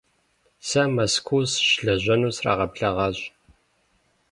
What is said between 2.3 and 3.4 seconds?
срагъэблэгъащ.